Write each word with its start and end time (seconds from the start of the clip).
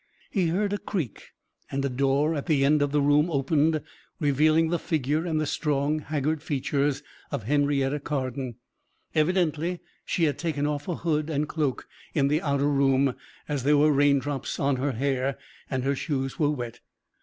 He 0.31 0.47
heard 0.47 0.73
a 0.73 0.79
creak, 0.79 1.25
and 1.69 1.85
a 1.85 1.87
door 1.87 2.33
at 2.33 2.47
the 2.47 2.65
end 2.65 2.81
of 2.81 2.91
the 2.91 3.03
room 3.03 3.29
opened, 3.29 3.83
revealing 4.19 4.69
the 4.69 4.79
figure 4.79 5.25
and 5.27 5.39
the 5.39 5.45
strong, 5.45 5.99
haggard 5.99 6.41
features 6.41 7.03
of 7.29 7.43
Henrietta 7.43 7.99
Carden. 7.99 8.55
Evidently 9.13 9.79
she 10.03 10.23
had 10.23 10.39
taken 10.39 10.65
off 10.65 10.87
a 10.87 10.95
hood 10.95 11.29
and 11.29 11.47
cloak 11.47 11.87
in 12.15 12.31
an 12.31 12.39
outer 12.41 12.67
room, 12.67 13.13
as 13.47 13.61
there 13.61 13.77
were 13.77 13.91
rain 13.91 14.17
drops 14.17 14.59
on 14.59 14.77
her 14.77 14.93
hair 14.93 15.37
and 15.69 15.83
her 15.83 15.95
shoes 15.95 16.39
were 16.39 16.49
wet. 16.49 16.79